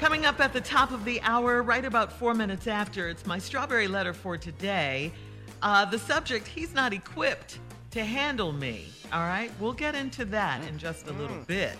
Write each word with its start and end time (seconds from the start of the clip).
Coming 0.00 0.24
up 0.24 0.40
at 0.40 0.54
the 0.54 0.62
top 0.62 0.92
of 0.92 1.04
the 1.04 1.20
hour, 1.20 1.62
right 1.62 1.84
about 1.84 2.10
four 2.10 2.32
minutes 2.32 2.66
after, 2.66 3.10
it's 3.10 3.26
my 3.26 3.38
strawberry 3.38 3.86
letter 3.86 4.14
for 4.14 4.38
today. 4.38 5.12
Uh, 5.60 5.84
the 5.84 5.98
subject, 5.98 6.46
he's 6.46 6.72
not 6.72 6.94
equipped 6.94 7.58
to 7.90 8.02
handle 8.02 8.50
me. 8.50 8.86
All 9.12 9.20
right, 9.20 9.50
we'll 9.60 9.74
get 9.74 9.94
into 9.94 10.24
that 10.24 10.66
in 10.66 10.78
just 10.78 11.06
a 11.08 11.12
little 11.12 11.36
bit. 11.46 11.76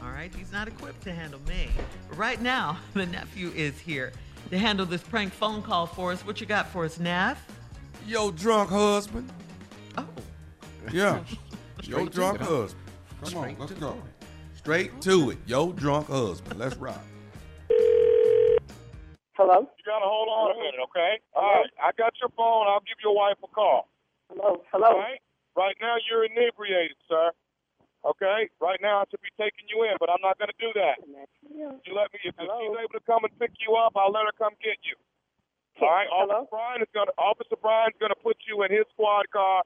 All 0.00 0.10
right, 0.10 0.32
he's 0.32 0.52
not 0.52 0.68
equipped 0.68 1.02
to 1.02 1.12
handle 1.12 1.40
me. 1.48 1.68
But 2.08 2.16
right 2.16 2.40
now, 2.40 2.78
the 2.94 3.06
nephew 3.06 3.50
is 3.56 3.76
here 3.76 4.12
to 4.50 4.56
handle 4.56 4.86
this 4.86 5.02
prank 5.02 5.32
phone 5.32 5.62
call 5.62 5.88
for 5.88 6.12
us. 6.12 6.24
What 6.24 6.40
you 6.40 6.46
got 6.46 6.68
for 6.68 6.84
us, 6.84 7.00
Neff? 7.00 7.44
Yo, 8.06 8.30
drunk 8.30 8.70
husband. 8.70 9.28
Oh, 9.98 10.06
Yeah. 10.92 11.24
Yo, 11.82 12.06
drunk 12.06 12.38
husband. 12.38 12.84
Come 13.18 13.28
Straight 13.30 13.54
on, 13.54 13.58
let's 13.58 13.72
go. 13.72 14.00
Straight 14.54 15.00
to 15.00 15.30
it. 15.30 15.38
Yo, 15.44 15.72
drunk 15.72 16.06
husband. 16.06 16.60
Let's 16.60 16.76
rock. 16.76 17.02
Hello? 19.36 19.68
You 19.68 19.84
gotta 19.84 20.08
hold 20.08 20.32
on 20.32 20.56
a 20.56 20.58
minute, 20.58 20.80
okay? 20.88 21.20
All 21.36 21.44
right, 21.44 21.68
I 21.76 21.92
got 21.92 22.16
your 22.24 22.32
phone. 22.32 22.64
I'll 22.72 22.80
give 22.88 22.96
your 23.04 23.12
wife 23.12 23.36
a 23.44 23.50
call. 23.52 23.84
Hello? 24.32 24.64
Hello? 24.72 24.96
right? 24.96 25.20
Right 25.52 25.76
now, 25.80 26.00
you're 26.08 26.24
inebriated, 26.24 26.96
sir. 27.04 27.32
Okay? 28.00 28.48
Right 28.64 28.80
now, 28.80 29.00
I 29.00 29.04
should 29.12 29.20
be 29.20 29.32
taking 29.36 29.68
you 29.68 29.84
in, 29.84 30.00
but 30.00 30.08
I'm 30.08 30.24
not 30.24 30.40
gonna 30.40 30.56
do 30.56 30.72
that. 30.72 31.04
You 31.04 31.92
let 31.92 32.08
me. 32.16 32.20
If 32.24 32.32
Hello? 32.40 32.56
she's 32.64 32.76
able 32.80 32.96
to 32.96 33.04
come 33.04 33.28
and 33.28 33.32
pick 33.36 33.52
you 33.60 33.76
up, 33.76 33.92
I'll 33.92 34.12
let 34.12 34.24
her 34.24 34.36
come 34.40 34.56
get 34.64 34.80
you. 34.88 34.96
All 35.84 35.92
right? 35.92 36.08
Hello? 36.08 36.48
Officer 36.48 36.48
Brian 36.48 36.80
is 36.80 36.92
gonna. 36.96 37.12
Officer 37.20 37.60
Brian's 37.60 37.96
gonna 38.00 38.16
put 38.16 38.40
you 38.48 38.64
in 38.64 38.72
his 38.72 38.88
squad 38.96 39.28
car. 39.28 39.60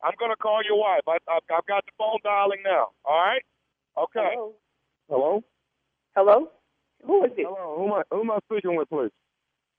I'm 0.00 0.16
gonna 0.16 0.40
call 0.40 0.64
your 0.64 0.80
wife. 0.80 1.04
I, 1.04 1.20
I, 1.28 1.44
I've 1.52 1.68
got 1.68 1.84
the 1.84 1.92
phone 2.00 2.24
dialing 2.24 2.64
now. 2.64 2.96
All 3.04 3.20
right? 3.20 3.44
Okay. 4.00 4.32
Hello? 4.32 4.54
Hello. 5.12 5.44
Hello? 6.16 6.48
Who 7.06 7.24
is 7.24 7.30
this? 7.36 7.46
Hello. 7.48 7.76
Who 7.78 7.86
am 7.86 7.92
I? 7.92 8.02
Who 8.10 8.20
am 8.20 8.30
I 8.30 8.38
speaking 8.50 8.76
with, 8.76 8.88
please? 8.88 9.10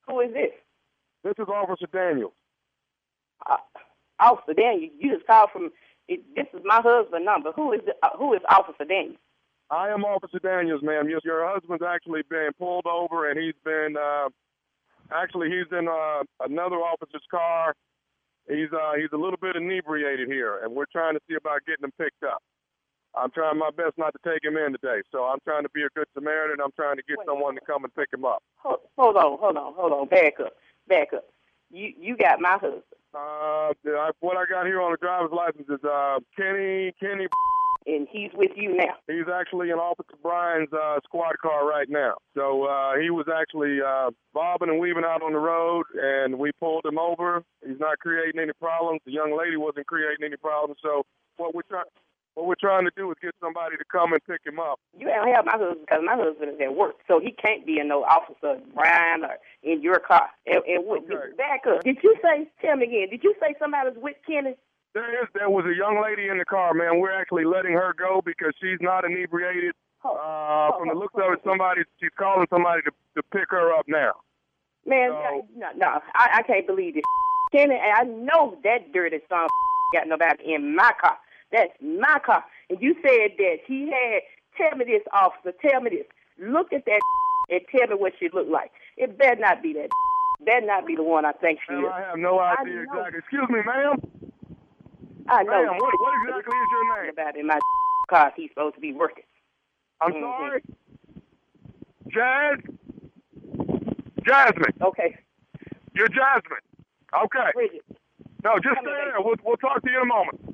Who 0.08 0.20
is 0.22 0.34
this? 0.34 0.52
This 1.24 1.34
is 1.38 1.48
Officer 1.48 1.88
Daniels. 1.92 2.34
Uh, 3.50 3.58
Officer 4.20 4.54
Daniel. 4.54 4.90
You 5.00 5.16
just 5.16 5.28
called 5.28 5.50
from. 5.52 5.72
It, 6.08 6.22
this 6.36 6.48
is 6.54 6.62
my 6.66 6.82
husband's 6.82 7.26
number. 7.26 7.52
Who 7.54 7.74
is 7.74 7.82
the, 7.86 7.94
uh, 8.04 8.18
who 8.18 8.34
is 8.34 8.42
Officer 8.50 8.86
Daniel? 8.86 9.18
I 9.70 9.90
am 9.90 10.04
Officer 10.04 10.40
Daniels, 10.40 10.82
ma'am. 10.84 11.08
Yes, 11.10 11.22
your 11.24 11.48
husband's 11.48 11.84
actually 11.84 12.24
been 12.30 12.50
pulled 12.60 12.86
over, 12.86 13.30
and 13.30 13.40
he's 13.40 13.56
been 13.64 13.96
uh, 13.98 14.28
actually 15.14 15.50
he's 15.50 15.72
in 15.72 15.88
uh, 15.88 16.24
another 16.42 16.78
officer's 16.78 17.24
car. 17.32 17.74
He's 18.50 18.70
uh, 18.74 18.94
he's 18.98 19.12
a 19.14 19.18
little 19.18 19.38
bit 19.42 19.56
inebriated 19.56 20.28
here, 20.28 20.60
and 20.64 20.74
we're 20.74 20.92
trying 20.92 21.14
to 21.14 21.22
see 21.30 21.36
about 21.36 21.62
getting 21.66 21.86
him 21.86 21.94
picked 21.98 22.24
up. 22.24 22.42
I'm 23.16 23.32
trying 23.32 23.58
my 23.58 23.70
best 23.72 23.98
not 23.98 24.14
to 24.14 24.20
take 24.30 24.44
him 24.44 24.58
in 24.58 24.72
today, 24.74 25.02
so 25.12 25.24
I'm 25.26 25.40
trying 25.44 25.64
to 25.64 25.70
be 25.74 25.84
a 25.84 25.90
good 25.96 26.08
Samaritan. 26.14 26.60
I'm 26.64 26.72
trying 26.76 26.98
to 26.98 27.04
get 27.08 27.18
Wait. 27.20 27.28
someone 27.28 27.56
to 27.56 27.62
come 27.62 27.84
and 27.84 27.94
pick 27.96 28.08
him 28.14 28.26
up. 28.26 28.42
Hold, 28.58 28.80
hold 28.98 29.18
on, 29.18 29.38
hold 29.40 29.58
on, 29.58 29.74
hold 29.76 29.92
on. 29.92 30.08
Back 30.08 30.40
up, 30.40 30.54
back 30.88 31.14
up. 31.14 31.26
You 31.72 31.94
you 32.00 32.18
got 32.18 32.40
my 32.40 32.54
husband, 32.54 32.84
Uh, 33.14 33.72
I, 33.74 34.12
what 34.20 34.38
I 34.38 34.46
got 34.46 34.66
here 34.66 34.82
on 34.82 34.92
the 34.92 34.98
driver's 34.98 35.32
license 35.32 35.68
is 35.70 35.84
uh, 35.84 36.20
Kenny 36.38 36.94
Kenny. 37.00 37.28
and 37.88 38.08
he's 38.12 38.32
with 38.34 38.52
you 38.56 38.76
now. 38.76 38.96
He's 39.08 39.28
actually 39.34 39.70
in 39.72 39.78
Officer 39.80 40.16
Brian's 40.22 40.72
uh, 40.74 41.00
squad 41.04 41.36
car 41.42 41.68
right 41.68 41.90
now. 41.90 42.16
So 42.36 42.66
uh, 42.66 42.98
he 43.02 43.10
was 43.10 43.26
actually 43.34 43.80
uh, 43.82 44.12
bobbing 44.34 44.70
and 44.70 44.80
weaving 44.80 45.04
out 45.06 45.24
on 45.24 45.34
the 45.34 45.40
road, 45.40 45.86
and 45.96 46.38
we 46.38 46.52
pulled 46.60 46.86
him 46.86 47.00
over. 47.00 47.44
He's 47.66 47.80
not 47.80 48.00
creating 48.00 48.40
any 48.42 48.54
problems. 48.60 49.02
The 49.06 49.12
young 49.14 49.36
lady 49.38 49.58
wasn't 49.58 49.88
creating 49.88 50.24
any 50.26 50.38
problems. 50.38 50.78
So 50.84 51.04
what 51.38 51.56
we're 51.56 51.64
trying 51.70 51.86
what 52.36 52.48
we're 52.48 52.56
trying 52.60 52.86
to 52.86 52.92
do 52.96 53.12
is 53.12 53.18
get 53.22 53.36
somebody 53.42 53.76
to 53.78 53.84
come 53.92 54.14
and 54.14 54.24
pick 54.26 54.42
him 54.46 54.60
up. 54.60 54.80
You 54.98 55.08
don't 55.08 55.28
have 55.34 55.46
my 55.46 55.52
husband 55.58 55.82
because 55.86 56.02
my 56.06 56.16
husband 56.16 56.52
is 56.56 56.60
at 56.64 56.76
work, 56.76 56.96
so 57.08 57.20
he 57.20 57.32
can't 57.32 57.66
be 57.66 57.80
in 57.80 57.88
no 57.90 58.04
officer 58.04 58.60
Brian 58.74 59.24
or 59.26 59.36
in 59.64 59.82
your 59.82 60.00
car. 60.00 60.30
And, 60.46 60.64
and 60.66 60.86
what, 60.86 61.04
Okay. 61.04 61.36
back 61.38 61.62
up. 61.68 61.84
Did 61.84 61.98
you 62.04 62.16
say? 62.22 62.48
Tell 62.64 62.78
me 62.78 62.86
again. 62.88 63.10
Did 63.12 63.24
you 63.24 63.36
say 63.40 63.54
somebody's 63.60 63.98
with 63.98 64.16
Kenny? 64.26 64.56
There 64.94 65.24
is 65.24 65.30
there 65.34 65.50
was 65.50 65.66
a 65.66 65.76
young 65.76 66.02
lady 66.04 66.28
in 66.28 66.38
the 66.38 66.46
car, 66.46 66.74
man. 66.74 67.00
We're 67.00 67.12
actually 67.16 67.46
letting 67.46 67.74
her 67.74 67.94
go 67.98 68.22
because 68.26 68.52
she's 68.62 68.80
not 68.82 69.06
inebriated. 69.06 69.74
Uh, 70.04 70.72
from 70.80 70.88
the 70.90 70.96
looks 70.96 71.14
of 71.16 71.32
it, 71.34 71.40
somebody 71.46 71.82
she's 72.00 72.10
calling 72.18 72.48
somebody 72.50 72.82
to 72.84 72.92
to 73.16 73.24
pick 73.32 73.50
her 73.52 73.72
up 73.74 73.86
now. 73.88 74.14
Man, 74.86 75.10
No. 75.10 75.48
no, 75.56 75.68
no, 75.78 75.88
I, 76.16 76.40
I 76.40 76.42
can't 76.44 76.66
believe 76.66 76.96
this. 76.96 77.04
Kenny, 77.52 77.76
I 77.76 78.04
know 78.04 78.58
that 78.64 78.92
dirty 78.94 79.20
son 79.30 79.48
got 79.94 80.08
nobody 80.08 80.56
in 80.56 80.76
my 80.76 80.92
car. 81.00 81.18
That's 81.52 81.72
my 81.82 82.20
car. 82.26 82.44
And 82.70 82.82
you 82.82 82.96
said 83.02 83.32
that 83.38 83.58
he 83.66 83.86
had. 83.92 84.22
Tell 84.58 84.78
me 84.78 84.84
this, 84.86 85.02
officer. 85.14 85.54
Tell 85.62 85.80
me 85.82 85.90
this. 85.92 86.06
Look 86.38 86.74
at 86.74 86.86
that 86.86 87.00
and 87.50 87.62
tell 87.72 87.88
me 87.88 87.96
what 87.96 88.14
she 88.20 88.30
looked 88.34 88.50
like. 88.52 88.72
It 88.98 89.18
better 89.18 89.40
not 89.40 89.62
be 89.64 89.74
that. 89.74 89.90
Better 90.46 90.66
not 90.66 90.88
be 90.88 90.96
the 90.96 91.04
one 91.04 91.24
I 91.24 91.34
think 91.34 91.60
she 91.68 91.74
is. 91.76 91.86
I 91.94 92.02
have 92.02 92.18
no 92.18 92.40
idea 92.40 92.82
exactly. 92.82 93.20
Excuse 93.20 93.48
me, 93.50 93.60
ma'am. 93.64 94.02
I 95.30 95.44
know. 95.44 95.52
Ma'am, 95.52 95.78
what, 95.78 95.94
what 96.00 96.14
exactly 96.24 96.58
is 96.58 96.68
your 96.72 97.04
name? 97.04 97.12
about 97.14 97.38
in 97.38 97.46
my 97.46 97.60
car? 98.10 98.34
He's 98.36 98.50
supposed 98.50 98.74
to 98.74 98.82
be 98.82 98.92
working. 98.92 99.24
I'm 100.02 100.14
Mhm. 100.14 100.22
sorry. 100.22 100.62
Jazz? 102.08 102.58
Jasmine. 104.26 104.74
Okay, 104.82 105.16
You're 105.94 106.08
Jasmine. 106.10 106.66
Okay. 107.24 107.52
Bridget. 107.54 107.86
No, 108.44 108.56
just 108.56 108.76
Come 108.76 108.86
stay 108.86 108.92
there. 109.06 109.14
We'll, 109.20 109.36
we'll 109.44 109.58
talk 109.58 109.82
to 109.84 109.92
you 109.92 109.98
in 109.98 110.04
a 110.04 110.06
moment. 110.06 110.51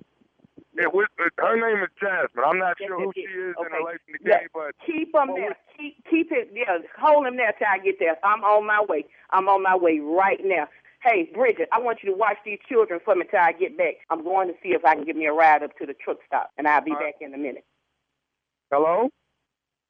Yeah, 0.77 0.85
uh, 0.87 1.29
her 1.39 1.55
name 1.57 1.83
is 1.83 1.89
Jasmine. 1.99 2.45
I'm 2.45 2.59
not 2.59 2.77
Yes, 2.79 2.87
sure 2.87 2.99
who 2.99 3.11
she 3.15 3.21
is 3.21 3.55
in 3.57 3.65
relation 3.73 4.13
to 4.13 4.19
Yeah. 4.23 4.37
Kenny, 4.37 4.49
but 4.53 4.75
Keep 4.85 5.15
him 5.15 5.27
Well, 5.29 5.35
there. 5.35 5.57
Keep 5.77 6.05
keep 6.09 6.31
it. 6.31 6.49
Yeah, 6.53 6.79
hold 6.99 7.25
him 7.25 7.37
there 7.37 7.53
till 7.57 7.67
I 7.67 7.79
get 7.79 7.99
there. 7.99 8.17
I'm 8.23 8.43
on 8.43 8.65
my 8.65 8.83
way. 8.87 9.05
I'm 9.31 9.49
on 9.49 9.63
my 9.63 9.75
way 9.75 9.99
right 9.99 10.39
now. 10.43 10.67
Hey, 11.03 11.29
Bridget, 11.33 11.69
I 11.71 11.79
want 11.79 11.99
you 12.03 12.11
to 12.11 12.17
watch 12.17 12.37
these 12.45 12.59
children 12.67 12.99
for 13.03 13.15
me 13.15 13.25
till 13.29 13.39
I 13.39 13.51
get 13.53 13.77
back. 13.77 13.95
I'm 14.09 14.23
going 14.23 14.47
to 14.49 14.53
see 14.61 14.69
if 14.69 14.83
I 14.85 14.95
can 14.95 15.05
get 15.05 15.15
me 15.15 15.25
a 15.27 15.33
ride 15.33 15.63
up 15.63 15.77
to 15.77 15.85
the 15.85 15.93
truck 15.93 16.17
stop, 16.25 16.51
and 16.57 16.67
I'll 16.67 16.81
be 16.81 16.91
All 16.91 16.97
right. 16.97 17.13
back 17.13 17.21
in 17.21 17.33
a 17.33 17.37
minute. 17.37 17.65
hello? 18.71 19.09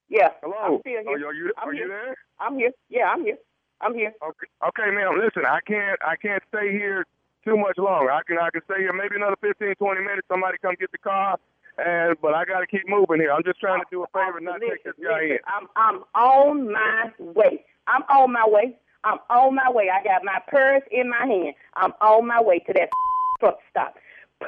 Yeah, 0.09 0.29
Hello? 0.41 0.55
I'm 0.63 0.79
still 0.81 1.01
here. 1.01 1.09
Are 1.09 1.17
you, 1.17 1.25
are 1.27 1.33
you, 1.33 1.53
I'm 1.57 1.69
you 1.69 1.75
here. 1.75 1.87
there? 1.87 2.15
I'm 2.39 2.55
here. 2.55 2.71
Yeah, 2.89 3.09
I'm 3.11 3.23
here. 3.23 3.37
I'm 3.81 3.93
here. 3.93 4.13
Okay, 4.23 4.47
okay, 4.69 4.91
ma'am. 4.91 5.19
Listen, 5.19 5.45
I 5.45 5.59
can't, 5.67 5.99
I 6.01 6.15
can't 6.15 6.41
stay 6.47 6.71
here 6.71 7.05
too 7.47 7.57
much 7.57 7.77
longer. 7.77 8.11
I 8.11 8.21
can, 8.27 8.37
I 8.37 8.49
can 8.51 8.61
stay 8.67 8.83
here 8.83 8.91
maybe 8.91 9.15
another 9.15 9.39
15, 9.39 9.75
20 9.75 10.01
minutes. 10.01 10.27
Somebody 10.27 10.57
come 10.61 10.75
get 10.79 10.91
the 10.91 10.99
car, 10.99 11.39
and 11.79 12.19
but 12.21 12.35
I 12.35 12.43
got 12.43 12.59
to 12.59 12.67
keep 12.67 12.83
moving 12.87 13.23
here. 13.23 13.31
I'm 13.31 13.43
just 13.43 13.59
trying 13.59 13.79
to 13.79 13.87
do 13.89 14.03
a 14.03 14.07
favor 14.11 14.39
not 14.43 14.59
listen, 14.59 14.75
take 14.75 14.83
this 14.83 14.99
guy 14.99 15.31
listen, 15.31 15.39
in. 15.39 15.47
I'm 15.47 15.65
I'm 15.79 16.03
on 16.13 16.73
my 16.73 17.11
way. 17.19 17.63
I'm 17.87 18.03
on 18.11 18.33
my 18.33 18.43
way. 18.45 18.75
I'm 19.03 19.19
on 19.29 19.55
my 19.55 19.71
way. 19.71 19.87
I 19.87 20.03
got 20.03 20.25
my 20.27 20.39
purse 20.51 20.83
in 20.91 21.09
my 21.09 21.23
hand. 21.23 21.55
I'm 21.75 21.93
on 22.01 22.27
my 22.27 22.41
way 22.41 22.59
to 22.59 22.73
that 22.73 22.89
truck 23.39 23.59
stop. 23.71 23.95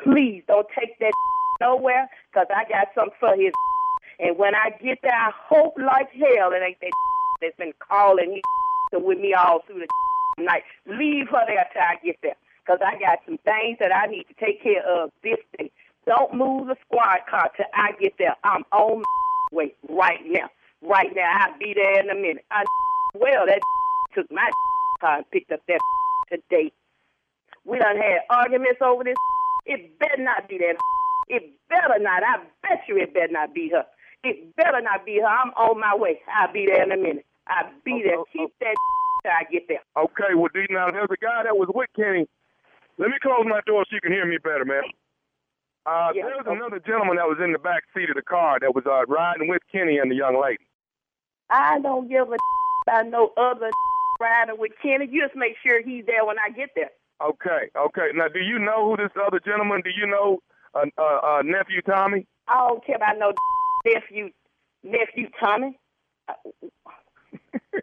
Please 0.03 0.43
don't 0.47 0.67
take 0.77 0.99
that 0.99 1.13
nowhere, 1.61 2.09
cause 2.33 2.47
I 2.53 2.67
got 2.67 2.89
something 2.93 3.15
for 3.19 3.35
his. 3.35 3.53
And 4.21 4.37
when 4.37 4.53
I 4.53 4.71
get 4.83 4.99
there, 5.01 5.15
I 5.15 5.31
hope 5.33 5.75
like 5.77 6.11
hell 6.11 6.51
it 6.51 6.61
ain't 6.61 6.75
that 6.81 6.91
that's 7.41 7.55
been 7.55 7.71
calling 7.79 8.33
me 8.33 8.41
with 8.91 9.17
me 9.17 9.33
all 9.33 9.61
through 9.65 9.79
the 9.79 10.43
night. 10.43 10.63
Leave 10.87 11.29
her 11.29 11.43
there 11.47 11.65
till 11.71 11.81
I 11.81 11.95
get 12.03 12.17
there, 12.21 12.35
cause 12.69 12.79
I 12.85 12.99
got 13.01 13.19
some 13.25 13.39
things 13.45 13.79
that 13.81 13.95
I 13.95 14.07
need 14.07 14.25
to 14.29 14.35
take 14.45 14.63
care 14.63 14.85
of 14.85 15.11
this 15.23 15.39
day. 15.57 15.71
Don't 16.07 16.35
move 16.35 16.67
the 16.69 16.77
squad 16.85 17.21
car 17.29 17.51
till 17.57 17.67
I 17.73 17.93
get 18.01 18.13
there. 18.19 18.37
I'm 18.45 18.63
on 18.73 18.99
my 19.01 19.05
way 19.57 19.75
right 19.89 20.21
now. 20.27 20.49
Right 20.83 21.11
now. 21.15 21.31
I'll 21.39 21.59
be 21.59 21.73
there 21.75 22.01
in 22.01 22.11
a 22.11 22.15
minute. 22.15 22.45
I 22.51 22.65
well 23.15 23.47
that 23.47 23.61
took 24.15 24.31
my 24.31 24.49
car 25.01 25.17
and 25.19 25.31
picked 25.31 25.51
up 25.53 25.61
that 25.69 25.81
today. 26.31 26.71
We 27.65 27.79
done 27.79 27.97
had 27.97 28.21
arguments 28.31 28.81
over 28.81 29.05
this. 29.05 29.15
It 29.67 29.99
better 29.99 30.23
not 30.23 30.49
be 30.49 30.59
that. 30.59 30.77
It 31.29 31.53
better 31.69 31.99
not. 31.99 32.23
I 32.23 32.37
bet 32.63 32.81
you 32.89 32.97
it 32.97 33.13
better 33.15 33.33
not 33.33 33.55
be 33.55 33.69
her. 33.71 33.85
It 34.25 34.55
better 34.57 34.81
not 34.81 35.05
be 35.05 35.19
her. 35.21 35.27
I'm 35.27 35.51
on 35.51 35.79
my 35.81 35.95
way. 35.95 36.21
I'll 36.33 36.53
be 36.53 36.67
there 36.67 36.83
in 36.83 36.93
a 36.93 36.97
minute. 36.97 37.25
I'll 37.47 37.71
be 37.85 38.03
Oh, 38.05 38.07
there. 38.07 38.19
oh, 38.19 38.25
Keep 38.33 38.51
oh. 38.51 38.53
that 38.61 38.75
till 39.23 39.31
I 39.33 39.43
get 39.51 39.67
there. 39.69 39.81
Okay, 39.97 40.35
well, 40.35 40.49
D, 40.53 40.65
now 40.71 40.91
there's 40.91 41.09
a 41.11 41.25
guy 41.25 41.43
that 41.43 41.57
was 41.57 41.69
with 41.73 41.89
Kenny. 41.95 42.27
Let 42.99 43.09
me 43.09 43.17
close 43.23 43.45
my 43.47 43.61
door 43.65 43.85
so 43.89 43.95
you 43.95 44.01
can 44.01 44.11
hear 44.11 44.25
me 44.25 44.37
better, 44.43 44.65
man. 44.65 44.83
Uh, 45.85 46.11
Yeah, 46.13 46.23
there's 46.25 46.41
okay. 46.45 46.51
another 46.55 46.79
gentleman 46.79 47.15
that 47.15 47.27
was 47.27 47.39
in 47.43 47.53
the 47.53 47.59
back 47.59 47.83
seat 47.95 48.09
of 48.09 48.15
the 48.15 48.21
car 48.21 48.59
that 48.59 48.75
was 48.75 48.83
uh, 48.85 49.05
riding 49.07 49.47
with 49.47 49.61
Kenny 49.71 49.97
and 49.97 50.11
the 50.11 50.15
young 50.15 50.35
lady. 50.39 50.67
I 51.49 51.79
don't 51.79 52.09
give 52.09 52.29
a 52.29 52.35
about 52.87 53.07
no 53.07 53.31
other 53.37 53.71
rider 54.19 54.55
with 54.55 54.73
Kenny. 54.83 55.07
You 55.09 55.23
just 55.23 55.35
make 55.35 55.55
sure 55.65 55.81
he's 55.81 56.05
there 56.05 56.25
when 56.25 56.37
I 56.39 56.49
get 56.51 56.71
there. 56.75 56.91
Okay, 57.21 57.71
okay. 57.75 58.09
Now, 58.13 58.27
do 58.27 58.39
you 58.39 58.59
know 58.59 58.89
who 58.89 58.97
this 58.97 59.11
other 59.25 59.39
gentleman? 59.39 59.81
Do 59.83 59.89
you 59.95 60.05
know 60.07 60.39
uh, 60.75 60.85
uh, 60.97 61.19
uh, 61.23 61.41
nephew 61.43 61.81
Tommy? 61.81 62.27
I 62.47 62.67
don't 62.67 62.85
care 62.85 62.95
about 62.97 63.17
no 63.17 63.33
nephew, 63.85 64.29
nephew 64.83 65.29
Tommy. 65.39 65.79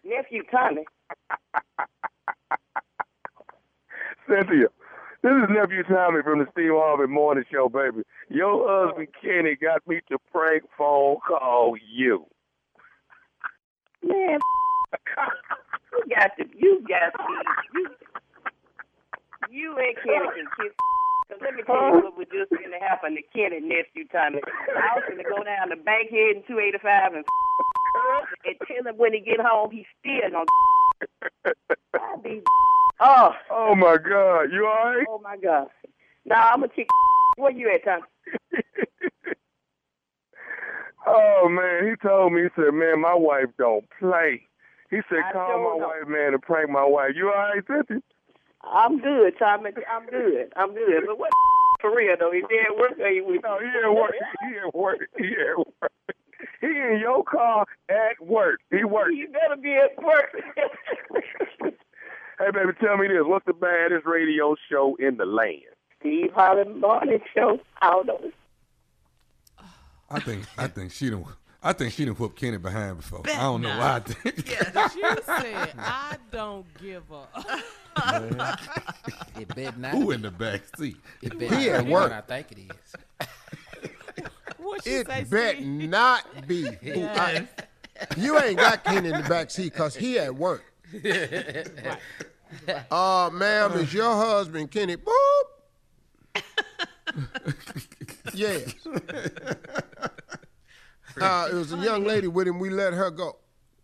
Nephew 0.04 0.42
Tommy. 0.50 0.84
Cynthia, 4.28 4.66
this 5.22 5.32
is 5.32 5.48
nephew 5.50 5.82
Tommy 5.84 6.22
from 6.22 6.40
the 6.40 6.46
Steve 6.52 6.70
Harvey 6.72 7.10
Morning 7.12 7.44
Show, 7.50 7.68
baby. 7.68 8.02
Your 8.28 8.66
husband 8.68 9.08
Kenny 9.20 9.56
got 9.56 9.86
me 9.86 10.00
to 10.08 10.18
prank 10.32 10.64
phone 10.76 11.16
call 11.26 11.76
you. 11.90 12.26
Man, 14.02 14.38
you 15.92 16.14
got 16.14 16.30
to, 16.38 16.44
you 16.56 16.84
got 16.88 17.12
to, 17.12 17.24
you, 17.74 17.88
you 19.50 19.76
and 19.76 19.96
Kenny 20.04 20.28
can 20.34 20.46
kiss. 20.60 20.74
Cause 21.26 21.38
let 21.42 21.54
me 21.56 21.62
tell 21.66 21.74
you 21.74 22.04
what 22.06 22.16
was 22.16 22.28
just 22.30 22.50
going 22.50 22.70
to 22.70 22.78
happen 22.78 23.16
to 23.16 23.22
Kenny 23.34 23.58
nephew 23.58 24.06
Tommy. 24.12 24.38
I 24.46 24.94
was 24.94 25.02
going 25.10 25.18
to 25.18 25.26
go 25.26 25.42
down 25.42 25.70
to 25.70 25.76
Bankhead 25.76 26.38
in 26.38 26.42
285 26.46 27.14
and 27.14 27.24
and 28.44 28.56
tell 28.68 28.92
him 28.92 28.98
when 28.98 29.12
he 29.12 29.20
get 29.20 29.40
home 29.40 29.70
he 29.70 29.86
still 30.00 30.30
gonna 30.30 30.46
I 31.94 32.16
be 32.22 32.42
oh 33.06 33.30
Oh 33.50 33.74
my 33.74 33.96
God, 33.96 34.52
you 34.52 34.66
all 34.66 34.94
right? 34.94 35.06
oh 35.08 35.20
my 35.22 35.36
god. 35.36 35.68
Nah, 36.24 36.50
I'm 36.52 36.60
gonna 36.60 36.72
kick. 36.72 36.88
Where 37.36 37.52
you 37.52 37.70
at, 37.72 37.84
Tommy? 37.84 38.02
Oh 41.06 41.48
man, 41.48 41.88
he 41.88 41.94
told 42.06 42.32
me, 42.32 42.42
he 42.42 42.48
said, 42.56 42.74
man, 42.74 43.00
my 43.00 43.14
wife 43.14 43.46
don't 43.58 43.84
play. 44.00 44.42
He 44.90 44.98
said, 45.08 45.22
I 45.24 45.32
call 45.32 45.48
don't 45.48 45.80
my 45.80 45.86
wife, 45.86 46.08
man, 46.08 46.34
and 46.34 46.42
prank 46.42 46.68
my 46.68 46.84
wife. 46.84 47.12
You 47.14 47.28
all 47.28 47.36
right, 47.36 47.62
Cynthia? 47.66 48.02
I'm 48.64 48.98
good, 48.98 49.34
Tommy. 49.38 49.70
I'm 49.88 50.06
good. 50.06 50.52
I'm 50.56 50.74
good. 50.74 51.04
But 51.06 51.18
what 51.18 51.30
for 51.80 51.94
real 51.94 52.16
though? 52.18 52.32
He 52.32 52.40
at 52.40 52.76
work 52.76 52.98
or 52.98 53.08
he 53.08 53.20
with 53.20 53.42
No, 53.44 53.58
he 53.60 53.66
at 53.66 53.94
work. 53.94 54.14
He 54.48 54.56
at 54.58 54.74
work. 54.74 54.98
He 55.16 55.26
at 55.26 55.58
work. 55.58 55.92
He 56.60 56.66
in 56.66 56.98
your 57.00 57.22
car 57.22 57.66
at 57.88 58.20
work. 58.20 58.58
He 58.70 58.82
works. 58.82 59.12
You 59.14 59.28
better 59.28 59.60
be 59.60 59.76
at 59.76 59.96
work. 60.02 60.34
Hey, 62.38 62.50
baby, 62.52 62.72
tell 62.80 62.96
me 62.98 63.08
this. 63.08 63.22
What's 63.24 63.46
the 63.46 63.52
baddest 63.54 64.04
radio 64.06 64.54
show 64.70 64.96
in 65.00 65.16
the 65.16 65.24
land? 65.24 65.62
Steve 66.00 66.32
Harvey 66.34 66.68
Morning 66.70 67.20
Show. 67.34 67.58
I 67.80 67.90
don't 67.90 68.06
know. 68.06 68.30
I 70.10 70.20
think 70.20 70.44
I 70.56 70.68
think 70.68 70.92
she 70.92 71.10
done 71.10 71.24
I 71.62 71.72
think 71.72 71.92
she 71.92 72.04
done 72.04 72.14
whooped 72.14 72.38
Kenny 72.38 72.58
behind 72.58 72.98
before. 72.98 73.22
Bet 73.22 73.36
I 73.36 73.42
don't 73.42 73.62
know 73.62 73.70
not. 73.70 73.78
why 73.80 73.96
I 73.96 74.00
think. 74.00 74.48
Yes. 74.48 74.94
You 74.94 75.16
said 75.24 75.72
I 75.78 76.16
don't 76.30 76.66
give 76.80 77.02
up. 77.12 77.32
It 79.40 79.48
bet 79.54 79.78
not. 79.78 79.92
Who 79.92 80.10
in 80.12 80.22
the 80.22 80.30
back 80.30 80.62
seat? 80.76 80.96
It 81.22 81.36
bet 81.38 81.50
He 81.54 81.66
not 81.70 81.74
at 81.80 81.84
be 81.86 81.90
work. 81.90 82.12
I 82.12 82.20
think 82.20 82.52
it 82.52 82.58
is. 82.58 83.28
What 84.58 84.84
she 84.84 84.90
It 84.90 85.06
say, 85.06 85.24
bet 85.24 85.56
Steve? 85.56 85.66
not 85.66 86.46
be. 86.46 86.62
Who 86.82 87.02
I, 87.04 87.48
you 88.16 88.38
ain't 88.38 88.58
got 88.58 88.84
Kenny 88.84 89.08
in 89.08 89.22
the 89.22 89.28
back 89.28 89.50
seat 89.50 89.72
because 89.72 89.96
he 89.96 90.18
at 90.18 90.34
work. 90.34 90.62
Uh, 92.90 93.30
ma'am, 93.32 93.72
is 93.72 93.92
your 93.92 94.14
husband 94.14 94.70
Kenny? 94.70 94.96
Boop. 94.96 96.42
yes. 98.34 98.74
Uh, 101.20 101.48
it 101.50 101.54
was 101.54 101.72
a 101.72 101.78
young 101.78 102.04
lady 102.04 102.28
with 102.28 102.46
him. 102.46 102.58
We 102.58 102.70
let 102.70 102.92
her 102.92 103.10
go. 103.10 103.36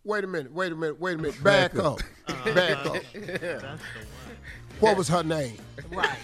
Wait 0.03 0.23
a 0.23 0.27
minute. 0.27 0.51
Wait 0.51 0.71
a 0.71 0.75
minute. 0.75 0.99
Wait 0.99 1.15
a 1.15 1.17
minute. 1.17 1.43
Back 1.43 1.75
up. 1.77 1.99
Back 2.45 2.85
up. 2.85 2.95
What 4.79 4.97
was 4.97 5.07
her 5.07 5.23
name? 5.23 5.57
Right. 5.91 6.17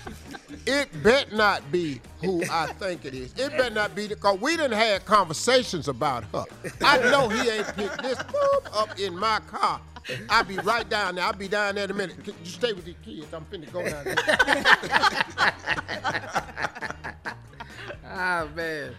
It 0.66 0.90
bet 1.02 1.32
not 1.32 1.72
be 1.72 2.02
who 2.22 2.44
I 2.52 2.66
think 2.74 3.06
it 3.06 3.14
is. 3.14 3.32
It 3.38 3.52
bet 3.52 3.74
not 3.74 3.96
be 3.96 4.08
because 4.08 4.38
we 4.42 4.58
didn't 4.58 4.78
have 4.78 5.06
conversations 5.06 5.88
about 5.88 6.26
her. 6.34 6.44
I 6.82 6.98
know 7.10 7.30
he 7.30 7.50
ain't 7.50 7.68
picked 7.76 8.02
this 8.02 8.20
up 8.74 9.00
in 9.00 9.18
my 9.18 9.40
car. 9.48 9.80
I'll 10.30 10.44
be 10.44 10.58
right 10.58 10.88
down 10.90 11.16
there. 11.16 11.26
I'll 11.26 11.34
be 11.34 11.48
down 11.48 11.76
there 11.76 11.86
in 11.86 11.92
a 11.92 11.94
minute. 11.94 12.24
Can 12.24 12.34
you 12.44 12.50
stay 12.50 12.74
with 12.74 12.86
the 12.86 12.96
kids? 13.04 13.34
I'm 13.34 13.46
finna 13.46 13.72
go 13.72 13.84
down 13.88 14.04
there. 14.06 14.16
Ah 18.12 18.48
man. 18.56 18.96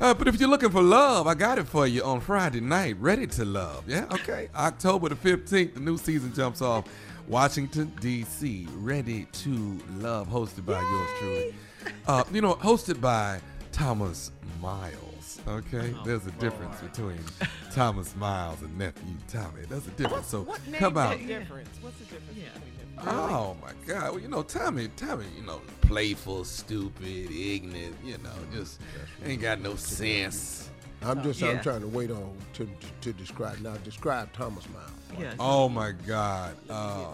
Uh, 0.00 0.14
but 0.14 0.28
if 0.28 0.40
you're 0.40 0.48
looking 0.48 0.70
for 0.70 0.82
love, 0.82 1.26
I 1.26 1.34
got 1.34 1.58
it 1.58 1.68
for 1.68 1.86
you 1.86 2.02
on 2.02 2.20
Friday 2.20 2.60
night. 2.60 2.96
Ready 2.98 3.26
to 3.26 3.44
Love. 3.44 3.84
Yeah, 3.86 4.06
okay. 4.10 4.48
October 4.54 5.10
the 5.10 5.14
15th, 5.14 5.74
the 5.74 5.80
new 5.80 5.98
season 5.98 6.32
jumps 6.32 6.62
off. 6.62 6.86
Washington, 7.28 7.92
D.C. 8.00 8.66
Ready 8.76 9.26
to 9.30 9.78
Love, 9.98 10.28
hosted 10.28 10.64
by 10.64 10.80
yours 10.80 11.08
truly. 11.18 11.54
Uh, 12.06 12.24
you 12.32 12.40
know, 12.40 12.54
hosted 12.54 13.00
by 13.00 13.40
Thomas 13.72 14.30
Miles. 14.62 15.09
Okay, 15.46 15.94
there's 16.04 16.26
a 16.26 16.30
difference 16.32 16.80
between 16.80 17.18
Thomas 17.72 18.14
Miles 18.16 18.60
and 18.62 18.76
nephew 18.78 19.14
Tommy. 19.28 19.62
There's 19.68 19.86
a 19.86 19.90
difference. 19.90 20.26
So 20.28 20.42
What 20.42 20.66
name 20.66 20.78
come 20.80 20.96
out. 20.96 21.18
difference? 21.18 21.68
What's 21.80 21.98
the 21.98 22.04
difference 22.04 22.26
between 22.28 22.44
them? 22.44 22.62
Oh 23.06 23.56
my 23.62 23.72
God! 23.86 24.10
Well, 24.12 24.18
you 24.20 24.28
know, 24.28 24.42
Tommy, 24.42 24.88
Tommy, 24.96 25.24
you 25.38 25.42
know, 25.46 25.60
playful, 25.80 26.44
stupid, 26.44 27.30
ignorant. 27.30 27.96
You 28.04 28.18
know, 28.18 28.32
just 28.52 28.80
ain't 29.24 29.40
got 29.40 29.60
no 29.60 29.74
sense. 29.76 30.68
I'm 31.02 31.22
just 31.22 31.40
Yeah. 31.40 31.48
I'm 31.50 31.60
trying 31.62 31.80
to 31.80 31.86
wait 31.88 32.10
on 32.10 32.36
to, 32.54 32.64
to, 32.66 32.70
to 33.00 33.12
describe. 33.14 33.58
Now 33.60 33.74
describe 33.78 34.32
Thomas 34.34 34.66
Miles. 34.68 34.90
Yes. 35.18 35.34
Oh 35.40 35.68
my 35.70 35.92
God! 35.92 36.54
Uh, 36.68 37.06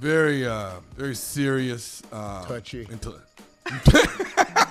very, 0.00 0.44
uh, 0.46 0.80
very 0.96 1.14
serious. 1.14 2.02
Uh, 2.12 2.44
Touchy. 2.46 2.86
Into, 2.90 3.14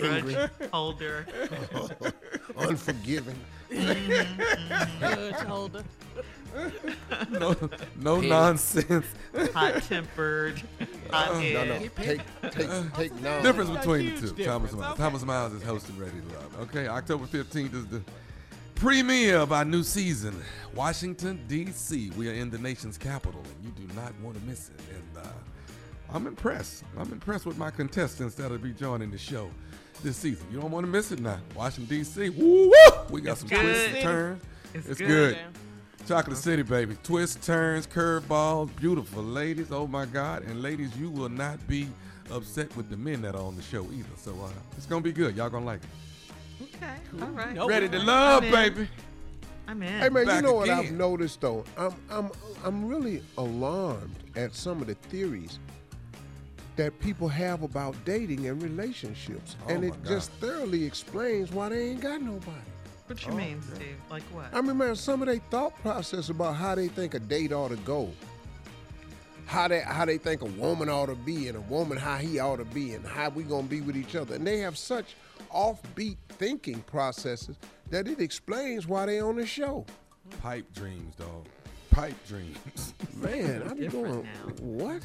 Grudge 0.00 0.50
holder. 0.72 1.26
Unforgiving. 2.58 3.38
Judge 3.70 5.34
holder. 5.46 5.84
no, 7.30 7.54
no 7.96 8.20
nonsense. 8.20 9.04
hot 9.52 9.82
tempered, 9.82 10.62
hot 11.10 11.34
No, 11.34 11.64
no. 11.64 11.78
Take 11.96 12.20
take 12.52 12.94
take 12.94 13.12
no. 13.20 13.42
difference 13.42 13.70
between 13.70 14.06
the 14.06 14.20
huge 14.20 14.36
two. 14.36 14.44
Thomas 14.44 14.72
Miles. 14.72 14.92
okay. 14.92 15.02
Thomas 15.02 15.24
Miles 15.24 15.52
is 15.52 15.62
hosting 15.62 15.98
Ready 15.98 16.12
to 16.20 16.34
Love. 16.34 16.60
Okay, 16.68 16.86
October 16.88 17.26
15th 17.26 17.74
is 17.74 17.86
the 17.86 18.02
premiere 18.74 19.36
of 19.38 19.52
our 19.52 19.64
new 19.64 19.82
season, 19.82 20.34
Washington, 20.74 21.44
D.C. 21.48 22.10
We 22.16 22.28
are 22.30 22.34
in 22.34 22.50
the 22.50 22.58
nation's 22.58 22.96
capital, 22.96 23.42
and 23.44 23.64
you 23.64 23.86
do 23.86 23.92
not 23.94 24.12
want 24.22 24.38
to 24.38 24.42
miss 24.46 24.70
it. 24.70 24.80
And 24.94 25.24
uh, 25.24 25.28
I'm 26.12 26.26
impressed. 26.26 26.84
I'm 26.98 27.12
impressed 27.12 27.46
with 27.46 27.58
my 27.58 27.70
contestants 27.70 28.34
that'll 28.36 28.58
be 28.58 28.72
joining 28.72 29.10
the 29.10 29.18
show 29.18 29.50
this 30.02 30.16
season. 30.16 30.46
You 30.52 30.60
don't 30.60 30.70
want 30.70 30.86
to 30.86 30.90
miss 30.92 31.10
it 31.12 31.20
now. 31.20 31.38
Washington, 31.54 31.98
D.C. 31.98 32.30
Woo 32.30 32.68
woo! 32.68 32.72
We 33.10 33.20
got 33.20 33.32
It's 33.32 33.40
some 33.40 33.48
good. 33.48 33.60
twists 33.62 33.86
and 33.94 34.02
turns. 34.02 34.42
It's 34.74 34.86
It's 34.88 34.98
good. 35.00 35.08
good. 35.08 35.38
Chocolate 36.06 36.36
City, 36.36 36.62
baby. 36.62 36.96
Twists, 37.02 37.44
turns, 37.44 37.86
curveballs, 37.86 38.74
beautiful 38.76 39.22
ladies. 39.24 39.72
Oh 39.72 39.86
my 39.88 40.06
God! 40.06 40.44
And 40.44 40.62
ladies, 40.62 40.96
you 40.96 41.10
will 41.10 41.28
not 41.28 41.66
be 41.66 41.88
upset 42.30 42.74
with 42.76 42.88
the 42.90 42.96
men 42.96 43.22
that 43.22 43.34
are 43.34 43.42
on 43.42 43.56
the 43.56 43.62
show 43.62 43.82
either. 43.92 44.08
So 44.16 44.30
uh, 44.44 44.48
it's 44.76 44.86
gonna 44.86 45.00
be 45.00 45.12
good. 45.12 45.34
Y'all 45.36 45.50
gonna 45.50 45.64
like 45.66 45.80
it. 45.82 46.68
Okay. 46.76 46.94
All 47.22 47.28
right. 47.30 47.54
Nope. 47.54 47.68
Ready 47.70 47.88
to 47.88 47.98
love, 47.98 48.44
I'm 48.44 48.50
baby. 48.52 48.88
I'm 49.66 49.82
in. 49.82 49.88
Hey 49.98 50.08
man, 50.08 50.26
Back 50.26 50.36
you 50.36 50.42
know 50.42 50.54
what. 50.54 50.68
I've 50.70 50.92
noticed 50.92 51.40
though? 51.40 51.64
I'm 51.76 51.94
I'm 52.08 52.30
I'm 52.64 52.86
really 52.86 53.20
alarmed 53.36 54.14
at 54.36 54.54
some 54.54 54.80
of 54.80 54.86
the 54.86 54.94
theories 54.94 55.58
that 56.76 56.98
people 57.00 57.28
have 57.28 57.62
about 57.62 57.94
dating 58.04 58.46
and 58.46 58.62
relationships, 58.62 59.56
Oh, 59.66 59.70
and 59.70 59.84
it 59.84 59.90
God. 59.90 60.06
just 60.06 60.30
thoroughly 60.32 60.84
explains 60.84 61.50
why 61.50 61.70
they 61.70 61.90
ain't 61.90 62.00
got 62.00 62.20
nobody. 62.20 62.50
What 63.06 63.24
you 63.24 63.32
oh, 63.32 63.36
mean, 63.36 63.62
Steve? 63.62 63.96
Like 64.10 64.22
what? 64.24 64.46
I 64.52 64.60
mean, 64.60 64.76
man, 64.78 64.96
some 64.96 65.22
of 65.22 65.28
their 65.28 65.38
thought 65.50 65.74
process 65.80 66.28
about 66.28 66.56
how 66.56 66.74
they 66.74 66.88
think 66.88 67.14
a 67.14 67.20
date 67.20 67.52
ought 67.52 67.68
to 67.68 67.76
go, 67.76 68.10
how 69.46 69.68
they 69.68 69.80
how 69.80 70.04
they 70.04 70.18
think 70.18 70.42
a 70.42 70.46
woman 70.46 70.88
ought 70.88 71.06
to 71.06 71.14
be, 71.14 71.48
and 71.48 71.56
a 71.56 71.60
woman 71.62 71.96
how 71.96 72.16
he 72.16 72.38
ought 72.40 72.56
to 72.56 72.64
be, 72.64 72.92
and 72.94 73.06
how 73.06 73.28
we 73.30 73.44
gonna 73.44 73.62
be 73.68 73.80
with 73.80 73.96
each 73.96 74.16
other, 74.16 74.34
and 74.34 74.46
they 74.46 74.58
have 74.58 74.76
such 74.76 75.14
offbeat 75.54 76.16
thinking 76.30 76.80
processes 76.82 77.56
that 77.90 78.08
it 78.08 78.20
explains 78.20 78.86
why 78.88 79.06
they 79.06 79.20
on 79.20 79.36
the 79.36 79.46
show. 79.46 79.86
Pipe 80.42 80.66
dreams, 80.74 81.14
dog. 81.14 81.46
Pipe 81.92 82.16
dreams. 82.26 82.92
Man, 83.14 83.62
I'm 83.70 83.78
different 83.78 83.92
going. 84.06 84.22
now. 84.24 84.84
What? 84.84 85.02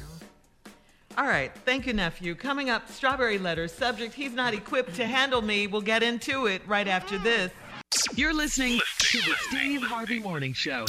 All 1.18 1.26
right. 1.26 1.52
Thank 1.66 1.86
you, 1.86 1.92
nephew. 1.92 2.34
Coming 2.34 2.70
up, 2.70 2.90
strawberry 2.90 3.38
letters. 3.38 3.72
Subject: 3.72 4.14
He's 4.14 4.32
not 4.32 4.54
equipped 4.54 4.94
to 4.96 5.06
handle 5.06 5.42
me. 5.42 5.66
We'll 5.66 5.82
get 5.82 6.02
into 6.02 6.46
it 6.46 6.62
right 6.66 6.88
after 6.88 7.18
this. 7.18 7.52
You're 8.14 8.34
listening 8.34 8.80
to 8.98 9.18
the 9.18 9.34
Steve 9.48 9.82
Harvey 9.82 10.18
Morning 10.18 10.54
Show. 10.54 10.86